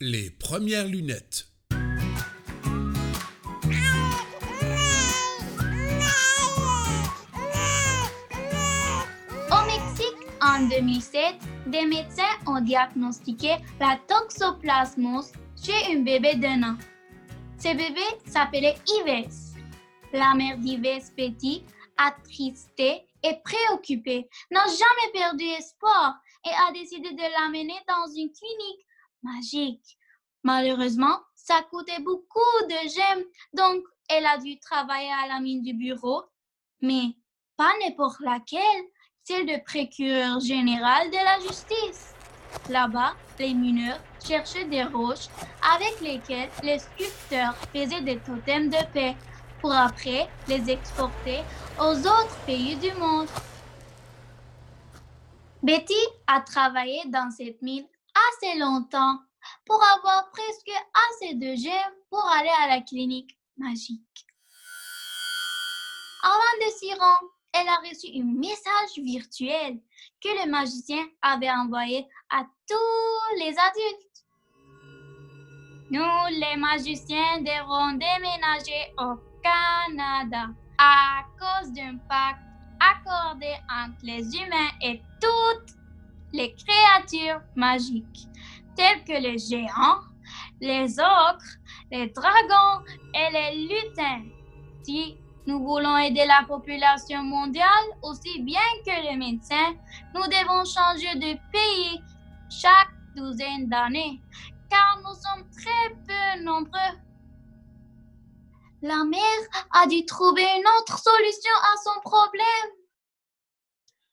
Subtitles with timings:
[0.00, 1.46] Les premières lunettes.
[9.50, 11.36] Au Mexique, en 2007,
[11.68, 15.30] des médecins ont diagnostiqué la toxoplasmose
[15.62, 16.76] chez un bébé d'un an.
[17.56, 18.74] Ce bébé s'appelait
[19.06, 19.54] Ives.
[20.12, 21.62] La mère d'Ives Petit,
[21.96, 28.84] attristée et préoccupée, n'a jamais perdu espoir et a décidé de l'amener dans une clinique
[29.24, 29.98] magique.
[30.42, 35.72] Malheureusement, ça coûtait beaucoup de gemmes, donc elle a dû travailler à la mine du
[35.74, 36.22] bureau,
[36.80, 37.16] mais
[37.56, 38.84] pas n'importe laquelle,
[39.22, 42.14] celle de procureur général de la justice.
[42.68, 45.28] Là-bas, les mineurs cherchaient des roches
[45.74, 49.16] avec lesquelles les sculpteurs faisaient des totems de paix
[49.60, 51.40] pour après les exporter
[51.80, 53.28] aux autres pays du monde.
[55.62, 55.94] Betty
[56.26, 57.86] a travaillé dans cette mine
[58.30, 59.18] assez longtemps
[59.66, 60.70] pour avoir presque
[61.10, 64.26] assez de gemmes pour aller à la clinique magique.
[66.22, 69.78] Avant de s'y rendre, elle a reçu un message virtuel
[70.20, 74.04] que le magicien avait envoyé à tous les adultes.
[75.90, 82.40] Nous, les magiciens, devons déménager au Canada à cause d'un pacte
[82.80, 85.76] accordé entre les humains et toutes
[86.34, 88.26] les créatures magiques,
[88.76, 90.00] telles que les géants,
[90.60, 91.54] les ocres,
[91.92, 94.24] les dragons et les lutins.
[94.82, 99.74] Si nous voulons aider la population mondiale aussi bien que les médecins,
[100.14, 102.00] nous devons changer de pays
[102.50, 104.20] chaque douzaine d'années,
[104.68, 106.98] car nous sommes très peu nombreux.
[108.82, 112.70] La mère a dû trouver une autre solution à son problème.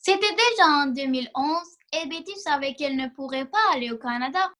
[0.00, 4.52] C'était déjà en 2011 et Betty savait qu'elle ne pourrait pas aller au Canada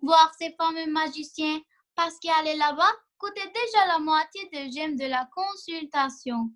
[0.00, 1.60] voir ces fameux magiciens
[1.94, 6.50] parce qu'aller là-bas coûtait déjà la moitié des gemmes de la consultation.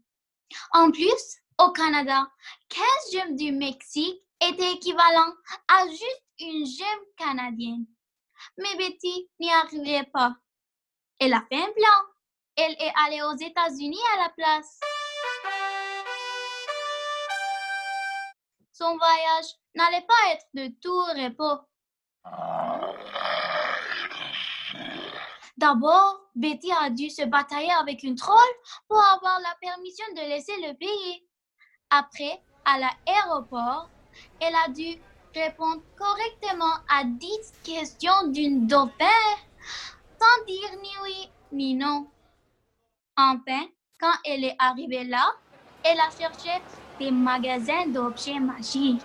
[0.72, 2.26] En plus, au Canada,
[2.68, 5.34] 15 gemmes du Mexique étaient équivalents
[5.68, 7.86] à juste une gemme canadienne.
[8.56, 10.36] Mais Betty n'y arriverait pas.
[11.18, 11.98] Elle a fait un plan.
[12.56, 14.78] Elle est allée aux États-Unis à la place.
[18.96, 21.64] Voyage n'allait pas être de tout repos.
[25.56, 28.52] D'abord, Betty a dû se batailler avec une troll
[28.88, 31.26] pour avoir la permission de laisser le pays.
[31.90, 33.90] Après, à l'aéroport,
[34.40, 35.00] elle a dû
[35.34, 37.28] répondre correctement à 10
[37.64, 39.06] questions d'une dauphin
[40.20, 42.08] sans dire ni oui ni non.
[43.16, 43.66] Enfin,
[44.00, 45.32] quand elle est arrivée là,
[45.82, 46.50] elle a cherché
[46.98, 49.02] des magasins d'objets magiques.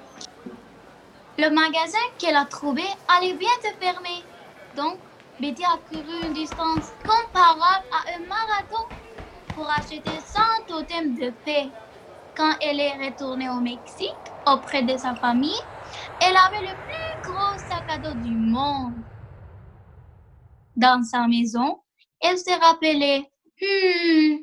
[1.37, 4.27] Le magasin qu'elle a trouvé allait bientôt fermer.
[4.73, 5.01] Donc,
[5.39, 8.85] Betty a couru une distance comparable à un marathon
[9.53, 11.71] pour acheter 100 totems de paix.
[12.35, 15.59] Quand elle est retournée au Mexique auprès de sa famille,
[16.19, 18.95] elle avait le plus gros sac à dos du monde.
[20.75, 21.81] Dans sa maison,
[22.21, 23.27] elle s'est rappelée
[23.61, 24.37] Hmm,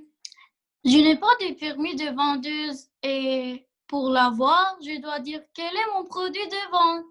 [0.84, 5.92] je n'ai pas de permis de vendeuse et pour l'avoir, je dois dire quel est
[5.94, 7.04] mon produit de vente.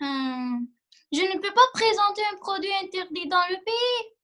[0.00, 0.66] Hmm,
[1.12, 4.16] je ne peux pas présenter un produit interdit dans le pays.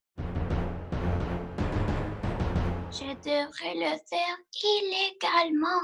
[2.91, 5.83] Je devrais le faire illégalement.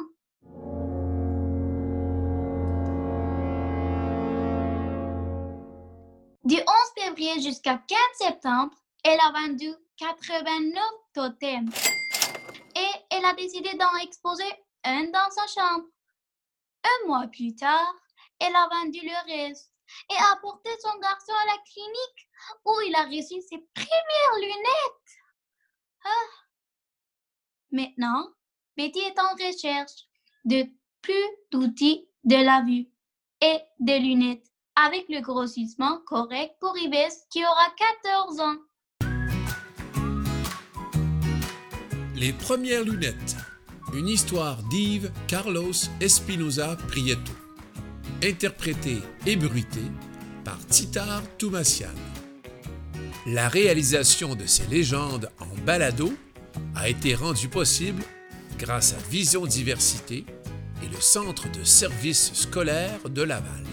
[6.45, 6.65] Du 11
[6.97, 8.73] février jusqu'à 15 septembre,
[9.05, 10.83] elle a vendu 89
[11.13, 11.71] totems
[13.19, 14.51] elle a décidé d'en exposer
[14.85, 15.87] un dans sa chambre.
[16.85, 17.95] Un mois plus tard,
[18.39, 19.73] elle a vendu le reste
[20.11, 22.29] et a apporté son garçon à la clinique
[22.65, 25.11] où il a reçu ses premières lunettes.
[26.05, 26.29] Ah.
[27.73, 28.29] Maintenant,
[28.77, 30.07] Betty est en recherche
[30.45, 30.67] de
[31.03, 32.89] plus d'outils de la vue
[33.41, 34.47] et des lunettes
[34.77, 37.71] avec le grossissement correct pour Ives qui aura
[38.05, 38.57] 14 ans.
[42.21, 43.37] Les premières lunettes.
[43.95, 45.71] Une histoire d'Yves Carlos
[46.01, 47.31] Espinoza Prieto.
[48.25, 49.89] Interprétée et bruitée
[50.45, 51.95] par Titar Toumassian.
[53.27, 56.13] La réalisation de ces légendes en balado
[56.75, 58.03] a été rendue possible
[58.59, 60.25] grâce à Vision Diversité
[60.83, 63.65] et le Centre de services scolaires de Laval.